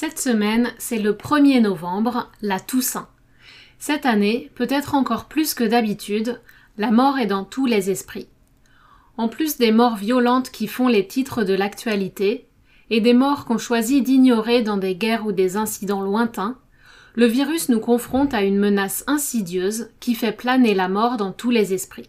[0.00, 3.10] Cette semaine, c'est le 1er novembre, la Toussaint.
[3.78, 6.40] Cette année, peut-être encore plus que d'habitude,
[6.78, 8.26] la mort est dans tous les esprits.
[9.18, 12.46] En plus des morts violentes qui font les titres de l'actualité,
[12.88, 16.56] et des morts qu'on choisit d'ignorer dans des guerres ou des incidents lointains,
[17.14, 21.50] le virus nous confronte à une menace insidieuse qui fait planer la mort dans tous
[21.50, 22.08] les esprits.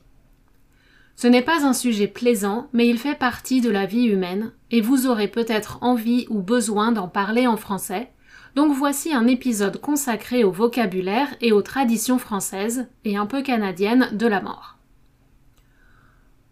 [1.15, 4.81] Ce n'est pas un sujet plaisant, mais il fait partie de la vie humaine, et
[4.81, 8.09] vous aurez peut-être envie ou besoin d'en parler en français,
[8.55, 14.09] donc voici un épisode consacré au vocabulaire et aux traditions françaises, et un peu canadiennes,
[14.13, 14.77] de la mort.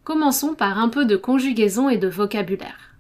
[0.04, 2.96] Commençons par un peu de conjugaison et de vocabulaire.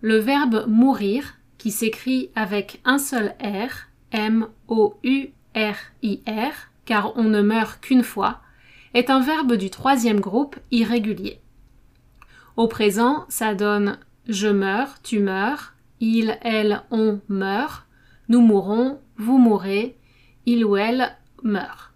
[0.00, 5.32] Le verbe mourir, qui s'écrit avec un seul R, M-O-U-R-I-R,
[6.84, 8.40] car on ne meurt qu'une fois,
[8.94, 11.40] est un verbe du troisième groupe irrégulier.
[12.56, 17.86] Au présent, ça donne je meurs, tu meurs, il, elle, on meurt,
[18.28, 19.96] nous mourrons, vous mourrez,
[20.46, 21.92] il ou elle meurt.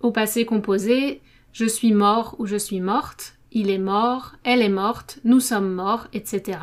[0.00, 1.20] Au passé composé,
[1.52, 5.72] je suis mort ou je suis morte, il est mort, elle est morte, nous sommes
[5.72, 6.58] morts, etc.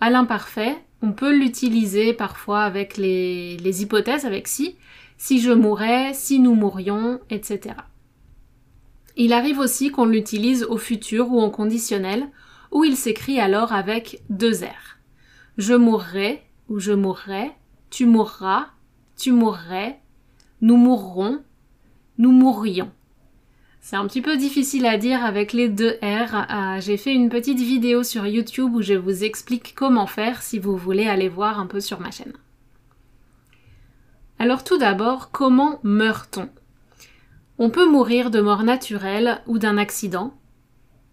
[0.00, 4.76] À l'imparfait, on peut l'utiliser parfois avec les, les hypothèses, avec si,
[5.18, 7.76] si je mourais, si nous mourions, etc.
[9.16, 12.28] Il arrive aussi qu'on l'utilise au futur ou en conditionnel,
[12.72, 14.98] où il s'écrit alors avec deux R.
[15.56, 17.52] Je mourrai ou je mourrai,
[17.90, 18.66] tu mourras,
[19.16, 20.00] tu mourrais,
[20.60, 21.42] nous mourrons,
[22.18, 22.90] nous mourrions.
[23.80, 26.34] C'est un petit peu difficile à dire avec les deux R.
[26.34, 30.58] Euh, j'ai fait une petite vidéo sur YouTube où je vous explique comment faire si
[30.58, 32.32] vous voulez aller voir un peu sur ma chaîne.
[34.38, 36.48] Alors tout d'abord, comment meurt-on?
[37.58, 40.34] On peut mourir de mort naturelle ou d'un accident.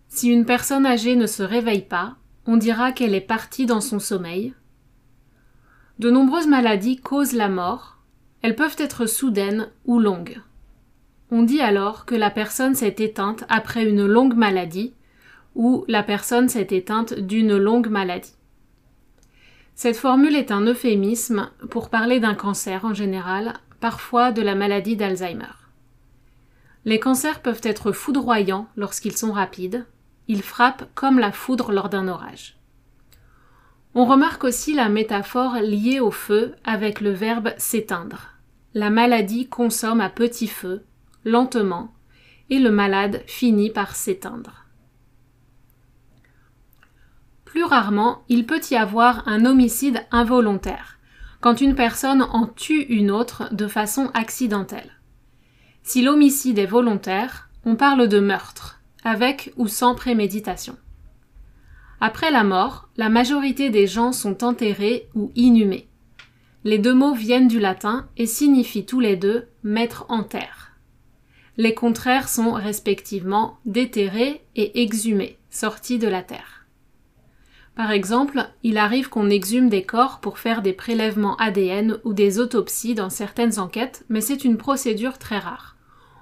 [0.07, 2.15] Si une personne âgée ne se réveille pas,
[2.45, 4.53] on dira qu'elle est partie dans son sommeil.
[5.99, 7.99] De nombreuses maladies causent la mort.
[8.41, 10.41] Elles peuvent être soudaines ou longues.
[11.29, 14.93] On dit alors que la personne s'est éteinte après une longue maladie
[15.53, 18.33] ou la personne s'est éteinte d'une longue maladie.
[19.75, 24.95] Cette formule est un euphémisme pour parler d'un cancer en général, parfois de la maladie
[24.95, 25.60] d'Alzheimer.
[26.85, 29.85] Les cancers peuvent être foudroyants lorsqu'ils sont rapides.
[30.27, 32.57] Ils frappent comme la foudre lors d'un orage.
[33.93, 38.29] On remarque aussi la métaphore liée au feu avec le verbe s'éteindre.
[38.73, 40.85] La maladie consomme à petit feu,
[41.25, 41.93] lentement,
[42.49, 44.65] et le malade finit par s'éteindre.
[47.43, 50.97] Plus rarement, il peut y avoir un homicide involontaire,
[51.41, 55.00] quand une personne en tue une autre de façon accidentelle.
[55.83, 60.77] Si l'homicide est volontaire, on parle de meurtre, avec ou sans préméditation.
[61.99, 65.87] Après la mort, la majorité des gens sont enterrés ou inhumés.
[66.63, 70.71] Les deux mots viennent du latin et signifient tous les deux mettre en terre.
[71.57, 76.60] Les contraires sont respectivement déterrés et exhumés, sortis de la terre.
[77.75, 82.39] Par exemple, il arrive qu'on exhume des corps pour faire des prélèvements ADN ou des
[82.39, 85.77] autopsies dans certaines enquêtes, mais c'est une procédure très rare.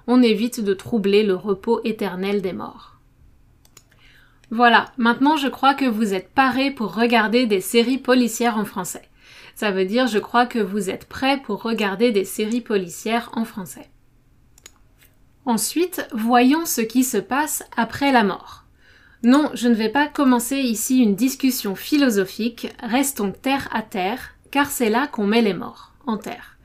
[0.06, 2.98] On évite de troubler le repos éternel des morts.
[4.50, 9.08] Voilà, maintenant je crois que vous êtes parés pour regarder des séries policières en français.
[9.54, 13.44] Ça veut dire je crois que vous êtes prêts pour regarder des séries policières en
[13.44, 13.90] français.
[15.46, 18.64] Ensuite, voyons ce qui se passe après la mort.
[19.22, 24.70] Non, je ne vais pas commencer ici une discussion philosophique, restons terre à terre, car
[24.70, 26.56] c'est là qu'on met les morts, en terre.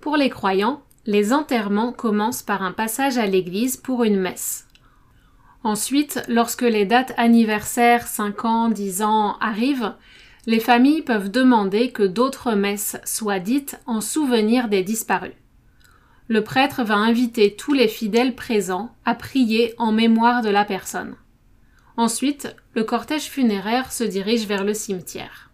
[0.00, 4.66] Pour les croyants, les enterrements commencent par un passage à l'église pour une messe.
[5.64, 9.92] Ensuite, lorsque les dates anniversaires 5 ans, 10 ans arrivent,
[10.46, 15.34] les familles peuvent demander que d'autres messes soient dites en souvenir des disparus.
[16.28, 21.16] Le prêtre va inviter tous les fidèles présents à prier en mémoire de la personne.
[21.96, 25.50] Ensuite, le cortège funéraire se dirige vers le cimetière.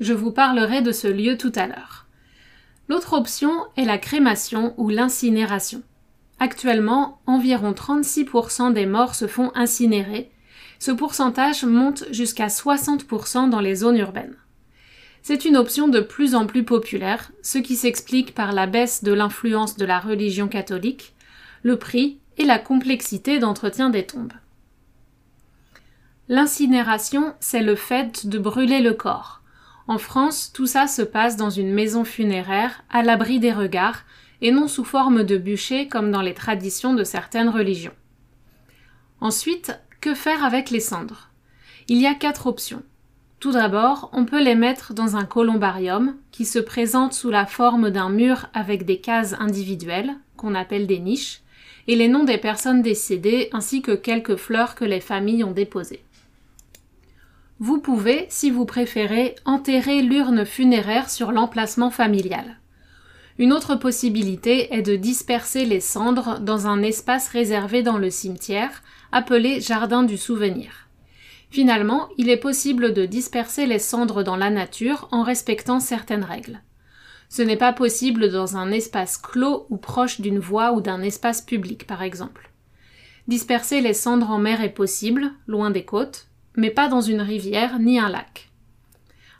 [0.00, 2.06] Je vous parlerai de ce lieu tout à l'heure.
[2.88, 5.82] L'autre option est la crémation ou l'incinération.
[6.38, 10.30] Actuellement, environ 36% des morts se font incinérer.
[10.78, 14.36] Ce pourcentage monte jusqu'à 60% dans les zones urbaines.
[15.22, 19.12] C'est une option de plus en plus populaire, ce qui s'explique par la baisse de
[19.12, 21.14] l'influence de la religion catholique,
[21.62, 24.32] le prix et la complexité d'entretien des tombes.
[26.28, 29.42] L'incinération, c'est le fait de brûler le corps.
[29.88, 34.04] En France, tout ça se passe dans une maison funéraire, à l'abri des regards,
[34.40, 37.94] et non sous forme de bûcher comme dans les traditions de certaines religions.
[39.20, 41.30] Ensuite, que faire avec les cendres?
[41.88, 42.84] Il y a quatre options.
[43.40, 47.90] Tout d'abord, on peut les mettre dans un columbarium qui se présente sous la forme
[47.90, 51.42] d'un mur avec des cases individuelles, qu'on appelle des niches,
[51.88, 56.04] et les noms des personnes décédées ainsi que quelques fleurs que les familles ont déposées.
[57.64, 62.58] Vous pouvez, si vous préférez, enterrer l'urne funéraire sur l'emplacement familial.
[63.38, 68.82] Une autre possibilité est de disperser les cendres dans un espace réservé dans le cimetière,
[69.12, 70.88] appelé jardin du souvenir.
[71.50, 76.62] Finalement, il est possible de disperser les cendres dans la nature en respectant certaines règles.
[77.28, 81.40] Ce n'est pas possible dans un espace clos ou proche d'une voie ou d'un espace
[81.40, 82.50] public, par exemple.
[83.28, 86.26] Disperser les cendres en mer est possible, loin des côtes,
[86.56, 88.50] mais pas dans une rivière ni un lac.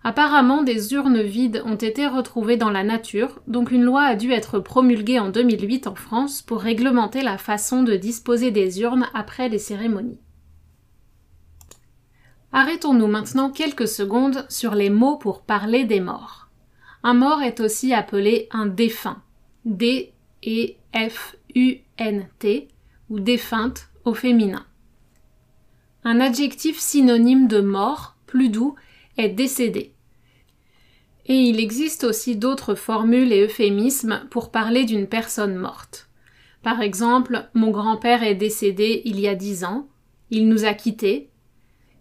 [0.05, 4.33] Apparemment, des urnes vides ont été retrouvées dans la nature, donc une loi a dû
[4.33, 9.49] être promulguée en 2008 en France pour réglementer la façon de disposer des urnes après
[9.49, 10.19] les cérémonies.
[12.51, 16.49] Arrêtons-nous maintenant quelques secondes sur les mots pour parler des morts.
[17.05, 19.23] Un mort est aussi appelé un défunt,
[19.65, 20.13] D
[20.47, 22.69] E F U N T
[23.09, 24.67] ou défunte au féminin.
[26.05, 28.75] Un adjectif synonyme de mort, plus doux,
[29.17, 29.95] est décédé.
[31.27, 36.09] Et il existe aussi d'autres formules et euphémismes pour parler d'une personne morte.
[36.63, 39.89] Par exemple, mon grand-père est décédé il y a dix ans,
[40.31, 41.31] il nous a quittés,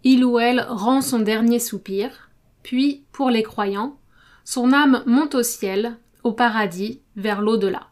[0.04, 2.30] il ou elle rend son dernier soupir,
[2.62, 3.98] puis, pour les croyants,
[4.44, 7.88] son âme monte au ciel, au paradis, vers l'au-delà.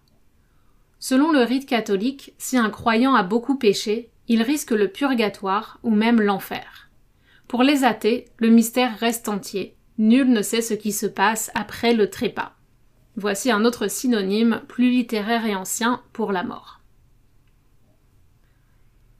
[0.99, 5.91] Selon le rite catholique, si un croyant a beaucoup péché, il risque le purgatoire ou
[5.91, 6.89] même l'enfer.
[7.49, 9.75] Pour les athées, le mystère reste entier.
[9.99, 12.55] Nul ne sait ce qui se passe après le trépas.
[13.17, 16.81] Voici un autre synonyme plus littéraire et ancien pour la mort.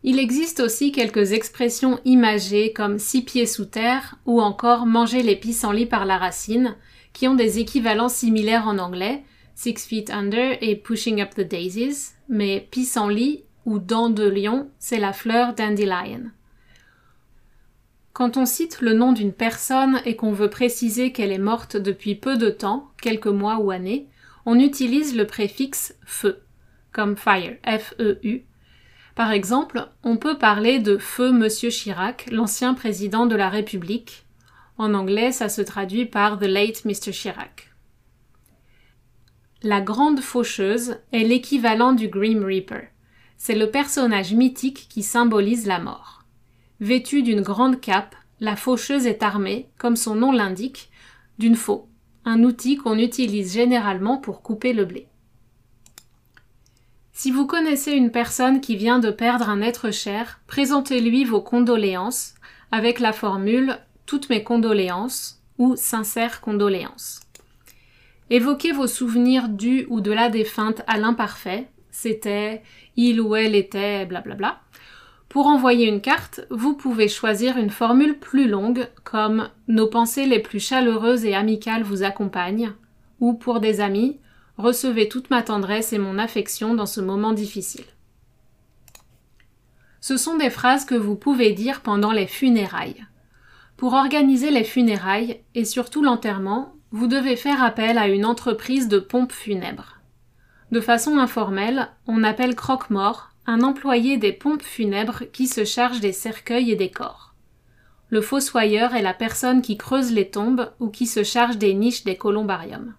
[0.05, 5.35] Il existe aussi quelques expressions imagées comme six pieds sous terre ou encore manger les
[5.35, 6.77] pissenlits par la racine,
[7.13, 9.25] qui ont des équivalents similaires en anglais,
[9.57, 14.99] six feet under et pushing up the daisies, mais pissenlit ou dents de lion, c'est
[14.99, 16.31] la fleur dandelion.
[18.13, 22.15] Quand on cite le nom d'une personne et qu'on veut préciser qu'elle est morte depuis
[22.15, 24.09] peu de temps, quelques mois ou années,
[24.47, 26.43] on utilise le préfixe feu,
[26.93, 28.45] comme fire, F-E-U.
[29.15, 34.27] Par exemple, on peut parler de feu Monsieur Chirac, l'ancien président de la République.
[34.79, 37.13] En anglais, ça se traduit par The late Mr.
[37.13, 37.71] Chirac.
[39.63, 42.89] La Grande Faucheuse est l'équivalent du Grim Reaper.
[43.43, 46.25] C'est le personnage mythique qui symbolise la mort.
[46.79, 50.91] Vêtue d'une grande cape, la faucheuse est armée, comme son nom l'indique,
[51.39, 51.89] d'une faux,
[52.27, 55.09] un outil qu'on utilise généralement pour couper le blé.
[57.15, 62.35] Si vous connaissez une personne qui vient de perdre un être cher, présentez-lui vos condoléances
[62.73, 67.21] avec la formule toutes mes condoléances ou sincères condoléances.
[68.29, 72.63] Évoquez vos souvenirs du ou de la défunte à l'imparfait, c'était
[72.97, 74.61] il ou elle était blablabla,
[75.29, 80.41] pour envoyer une carte, vous pouvez choisir une formule plus longue comme Nos pensées les
[80.41, 82.73] plus chaleureuses et amicales vous accompagnent
[83.21, 84.19] ou pour des amis,
[84.57, 87.85] Recevez toute ma tendresse et mon affection dans ce moment difficile.
[90.03, 93.07] Ce sont des phrases que vous pouvez dire pendant les funérailles.
[93.79, 98.99] Pour organiser les funérailles et surtout l'enterrement, vous devez faire appel à une entreprise de
[98.99, 100.00] pompes funèbres.
[100.71, 106.13] De façon informelle, on appelle croque-mort un employé des pompes funèbres qui se charge des
[106.13, 107.35] cercueils et des corps.
[108.11, 112.05] Le fossoyeur est la personne qui creuse les tombes ou qui se charge des niches
[112.05, 112.95] des columbariums.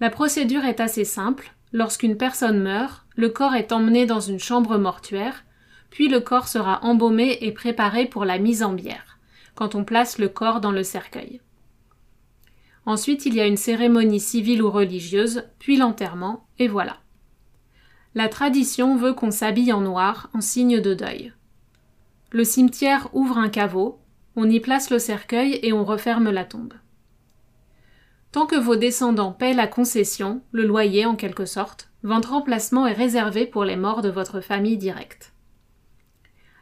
[0.00, 1.52] La procédure est assez simple.
[1.72, 5.44] Lorsqu'une personne meurt, le corps est emmené dans une chambre mortuaire,
[5.90, 9.18] puis le corps sera embaumé et préparé pour la mise en bière.
[9.56, 11.40] quand on place le corps dans le cercueil.
[12.86, 16.98] Ensuite, il y a une cérémonie civile ou religieuse, puis l'enterrement, et voilà.
[18.14, 21.32] La tradition veut qu'on s'habille en noir en signe de deuil.
[22.30, 23.98] Le cimetière ouvre un caveau,
[24.36, 26.74] on y place le cercueil et on referme la tombe.
[28.32, 32.92] Tant que vos descendants paient la concession, le loyer en quelque sorte, votre emplacement est
[32.92, 35.32] réservé pour les morts de votre famille directe.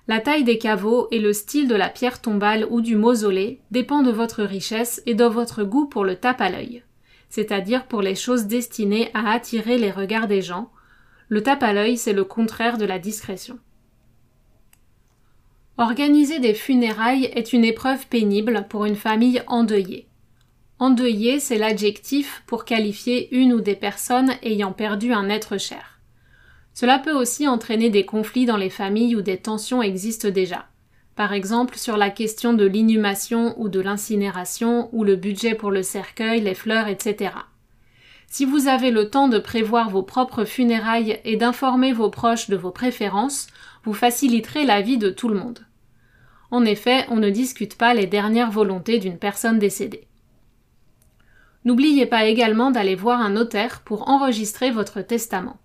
[0.07, 4.03] La taille des caveaux et le style de la pierre tombale ou du mausolée dépend
[4.03, 6.83] de votre richesse et de votre goût pour le tape à l'œil,
[7.31, 10.71] c'est-à-dire pour les choses destinées à attirer les regards des gens.
[11.29, 13.59] Le tape à l'œil, c'est le contraire de la discrétion.
[15.79, 20.07] Organiser des funérailles est une épreuve pénible pour une famille endeuillée.
[20.79, 25.94] Endeuillé, c'est l'adjectif pour qualifier une ou des personnes ayant perdu un être cher.
[26.75, 30.67] Cela peut aussi entraîner des conflits dans les familles où des tensions existent déjà.
[31.15, 35.85] Par exemple sur la question de l'inhumation ou de l'incinération, ou le budget pour le
[35.85, 37.31] cercueil, les fleurs, etc.
[38.27, 42.57] Si vous avez le temps de prévoir vos propres funérailles et d'informer vos proches de
[42.57, 43.47] vos préférences,
[43.85, 45.61] vous faciliterez la vie de tout le monde.
[46.51, 50.09] En effet, on ne discute pas les dernières volontés d'une personne décédée.
[51.65, 55.59] N'oubliez pas également d'aller voir un notaire pour enregistrer votre testament.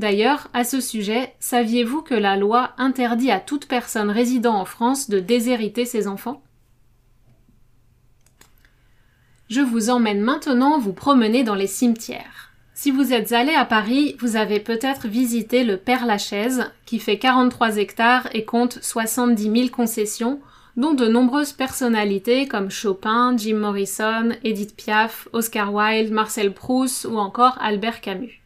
[0.00, 5.10] D'ailleurs, à ce sujet, saviez-vous que la loi interdit à toute personne résidant en France
[5.10, 6.42] de déshériter ses enfants?
[9.50, 12.54] Je vous emmène maintenant vous promener dans les cimetières.
[12.72, 17.18] Si vous êtes allé à Paris, vous avez peut-être visité le Père Lachaise, qui fait
[17.18, 20.40] 43 hectares et compte 70 000 concessions,
[20.78, 27.18] dont de nombreuses personnalités comme Chopin, Jim Morrison, Edith Piaf, Oscar Wilde, Marcel Proust ou
[27.18, 28.39] encore Albert Camus.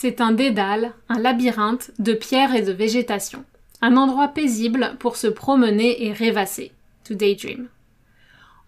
[0.00, 3.44] C'est un dédale, un labyrinthe de pierres et de végétation.
[3.80, 6.70] Un endroit paisible pour se promener et rêvasser.
[7.02, 7.66] To daydream.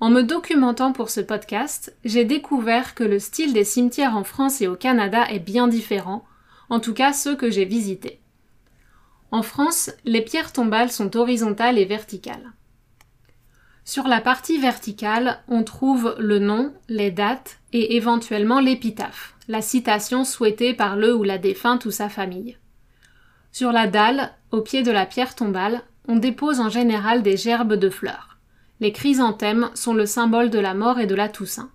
[0.00, 4.60] En me documentant pour ce podcast, j'ai découvert que le style des cimetières en France
[4.60, 6.25] et au Canada est bien différent,
[6.68, 8.18] en tout cas ceux que j'ai visités.
[9.30, 12.50] En France, les pierres tombales sont horizontales et verticales.
[13.90, 20.23] Sur la partie verticale, on trouve le nom, les dates et éventuellement l'épitaphe la citation
[20.23, 22.56] souhaitée par le ou la défunte ou sa famille.
[23.50, 27.75] Sur la dalle, au pied de la pierre tombale, on dépose en général des gerbes
[27.75, 28.38] de fleurs.
[28.78, 31.73] Les chrysanthèmes sont le symbole de la mort et de la Toussaint.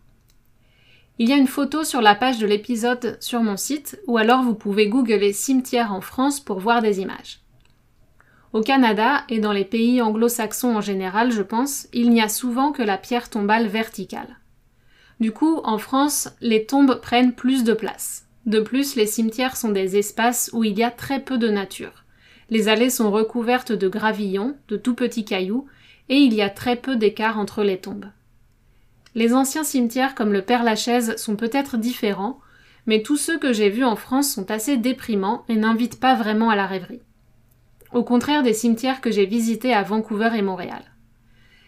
[1.20, 4.42] Il y a une photo sur la page de l'épisode sur mon site, ou alors
[4.42, 7.42] vous pouvez googler cimetière en France pour voir des images.
[8.56, 12.72] Au Canada et dans les pays anglo-saxons en général, je pense, il n'y a souvent
[12.72, 14.38] que la pierre tombale verticale.
[15.20, 18.28] Du coup, en France, les tombes prennent plus de place.
[18.46, 22.06] De plus, les cimetières sont des espaces où il y a très peu de nature.
[22.50, 25.66] Les allées sont recouvertes de gravillons, de tout petits cailloux,
[26.08, 28.06] et il y a très peu d'écart entre les tombes.
[29.16, 32.40] Les anciens cimetières comme le Père Lachaise sont peut-être différents,
[32.86, 36.50] mais tous ceux que j'ai vus en France sont assez déprimants et n'invitent pas vraiment
[36.50, 37.02] à la rêverie.
[37.96, 40.84] Au contraire des cimetières que j'ai visités à Vancouver et Montréal.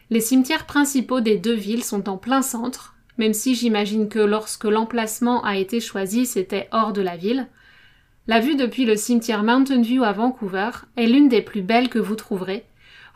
[0.10, 4.66] Les cimetières principaux des deux villes sont en plein centre, même si j'imagine que lorsque
[4.66, 7.48] l'emplacement a été choisi, c'était hors de la ville.
[8.28, 11.98] La vue depuis le cimetière Mountain View à Vancouver est l'une des plus belles que
[11.98, 12.66] vous trouverez.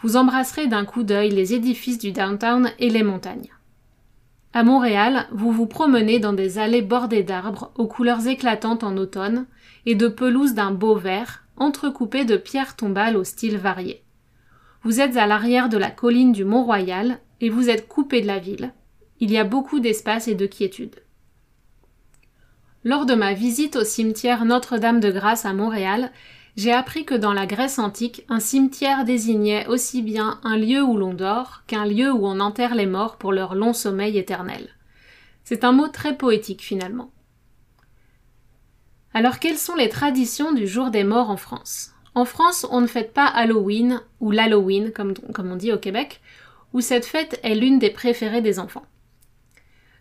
[0.01, 3.51] Vous embrasserez d'un coup d'œil les édifices du downtown et les montagnes.
[4.53, 9.47] À Montréal, vous vous promenez dans des allées bordées d'arbres aux couleurs éclatantes en automne
[9.85, 14.03] et de pelouses d'un beau vert, entrecoupées de pierres tombales au style varié.
[14.83, 18.39] Vous êtes à l'arrière de la colline du Mont-Royal et vous êtes coupé de la
[18.39, 18.73] ville,
[19.19, 20.95] il y a beaucoup d'espace et de quiétude.
[22.83, 26.11] Lors de ma visite au cimetière Notre-Dame de Grâce à Montréal,
[26.57, 30.97] j'ai appris que dans la Grèce antique, un cimetière désignait aussi bien un lieu où
[30.97, 34.69] l'on dort qu'un lieu où on enterre les morts pour leur long sommeil éternel.
[35.43, 37.11] C'est un mot très poétique finalement.
[39.13, 41.91] Alors quelles sont les traditions du jour des morts en France?
[42.15, 46.21] En France, on ne fête pas Halloween ou l'Halloween comme, on dit au Québec,
[46.73, 48.85] où cette fête est l'une des préférées des enfants.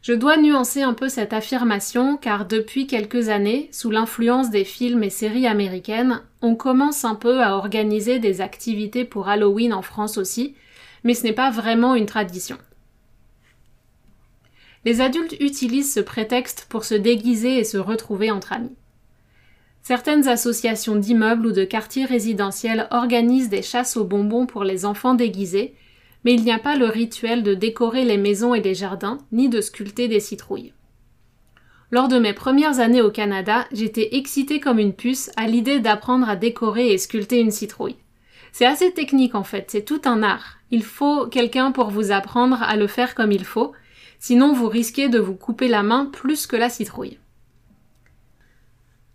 [0.03, 5.03] Je dois nuancer un peu cette affirmation car depuis quelques années, sous l'influence des films
[5.03, 10.19] et séries américaines, on commence un peu à organiser des activités pour Halloween en France
[10.19, 10.55] aussi,
[11.03, 12.59] mais ce n'est pas vraiment une tradition.
[14.85, 18.77] Les adultes utilisent ce prétexte pour se déguiser et se retrouver entre amis.
[19.83, 25.15] Certaines associations d'immeubles ou de quartiers résidentiels organisent des chasses aux bonbons pour les enfants
[25.15, 25.75] déguisés,
[26.25, 29.49] mais il n'y a pas le rituel de décorer les maisons et les jardins, ni
[29.49, 30.75] de sculpter des citrouilles.
[31.91, 36.29] Lors de mes premières années au Canada, j'étais excitée comme une puce à l'idée d'apprendre
[36.29, 37.97] à décorer et sculpter une citrouille.
[38.53, 40.59] C'est assez technique en fait, c'est tout un art.
[40.71, 43.73] Il faut quelqu'un pour vous apprendre à le faire comme il faut,
[44.19, 47.19] sinon vous risquez de vous couper la main plus que la citrouille.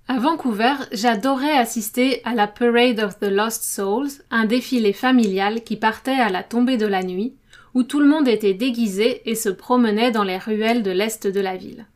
[0.07, 5.77] À Vancouver, j'adorais assister à la Parade of the Lost Souls, un défilé familial qui
[5.77, 7.33] partait à la tombée de la nuit,
[7.73, 11.39] où tout le monde était déguisé et se promenait dans les ruelles de l'est de
[11.39, 11.87] la ville.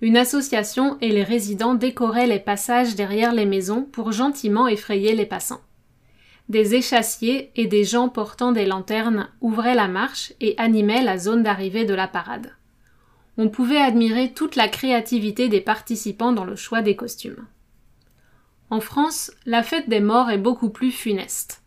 [0.00, 5.26] Une association et les résidents décoraient les passages derrière les maisons pour gentiment effrayer les
[5.26, 5.62] passants.
[6.48, 11.42] Des échassiers et des gens portant des lanternes ouvraient la marche et animaient la zone
[11.42, 12.52] d'arrivée de la parade
[13.36, 17.46] on pouvait admirer toute la créativité des participants dans le choix des costumes.
[18.70, 21.62] En France, la fête des morts est beaucoup plus funeste.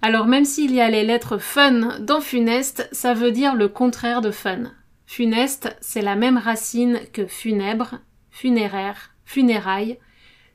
[0.00, 4.20] Alors même s'il y a les lettres fun dans funeste, ça veut dire le contraire
[4.20, 4.72] de fun.
[5.06, 7.96] Funeste, c'est la même racine que funèbre,
[8.30, 9.98] funéraire, funérailles.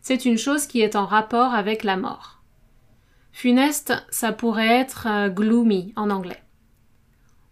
[0.01, 2.41] C'est une chose qui est en rapport avec la mort.
[3.31, 6.41] Funeste, ça pourrait être euh, gloomy en anglais.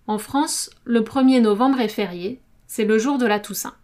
[0.05, 2.39] En France, le 1er novembre est férié,
[2.73, 3.75] c'est le jour de la Toussaint.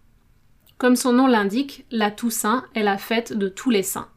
[0.77, 4.07] Comme son nom l'indique, la Toussaint est la fête de tous les saints.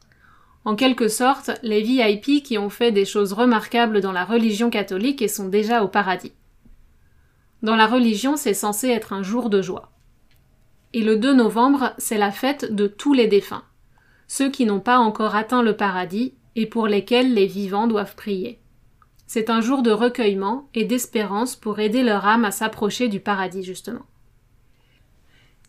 [0.64, 5.22] En quelque sorte, les VIP qui ont fait des choses remarquables dans la religion catholique
[5.22, 6.30] et sont déjà au paradis.
[7.62, 9.90] Dans la religion, c'est censé être un jour de joie.
[10.92, 13.64] Et le 2 novembre, c'est la fête de tous les défunts,
[14.28, 18.60] ceux qui n'ont pas encore atteint le paradis et pour lesquels les vivants doivent prier.
[19.26, 23.64] C'est un jour de recueillement et d'espérance pour aider leur âme à s'approcher du paradis,
[23.64, 24.06] justement.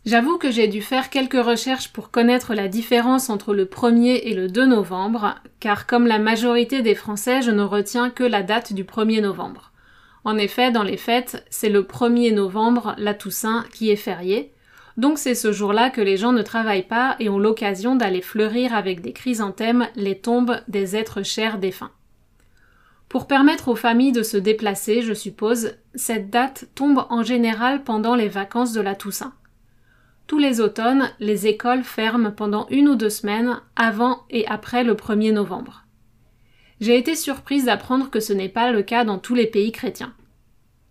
[0.04, 4.34] J'avoue que j'ai dû faire quelques recherches pour connaître la différence entre le 1er et
[4.34, 8.72] le 2 novembre, car comme la majorité des Français, je ne retiens que la date
[8.72, 9.70] du 1er novembre.
[10.24, 14.52] En effet, dans les fêtes, c'est le 1er novembre, la Toussaint, qui est férié,
[14.96, 18.74] donc c'est ce jour-là que les gens ne travaillent pas et ont l'occasion d'aller fleurir
[18.74, 21.92] avec des chrysanthèmes les tombes des êtres chers défunts.
[23.08, 28.16] Pour permettre aux familles de se déplacer, je suppose, cette date tombe en général pendant
[28.16, 29.32] les vacances de la Toussaint.
[30.42, 35.32] Les automnes, les écoles ferment pendant une ou deux semaines avant et après le 1er
[35.32, 35.84] novembre.
[36.80, 40.12] J'ai été surprise d'apprendre que ce n'est pas le cas dans tous les pays chrétiens.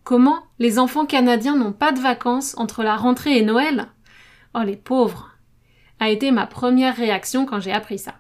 [0.06, 3.88] Comment les enfants canadiens n'ont pas de vacances entre la rentrée et Noël?
[4.56, 5.32] Oh les pauvres
[6.00, 8.14] a été ma première réaction quand j'ai appris ça.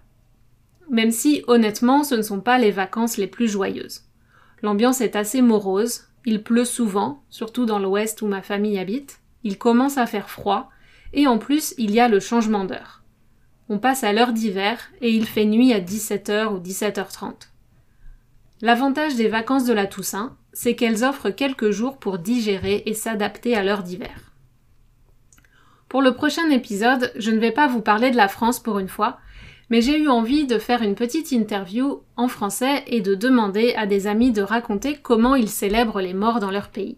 [0.90, 4.02] Même si, honnêtement, ce ne sont pas les vacances les plus joyeuses.
[4.64, 9.58] L'ambiance est assez morose, il pleut souvent, surtout dans l'ouest où ma famille habite, il
[9.58, 10.70] commence à faire froid,
[11.14, 13.04] et en plus il y a le changement d'heure.
[13.70, 17.50] On passe à l'heure d'hiver et il fait nuit à 17h ou 17h30.
[18.62, 23.56] L'avantage des vacances de la Toussaint, c'est qu'elles offrent quelques jours pour digérer et s'adapter
[23.56, 24.32] à l'heure d'hiver.
[25.90, 28.88] Pour le prochain épisode, je ne vais pas vous parler de la France pour une
[28.88, 29.20] fois,
[29.70, 33.88] mais j'ai eu envie de faire une petite interview en français et de demander à
[33.88, 36.98] des amis de raconter comment ils célèbrent les morts dans leur pays.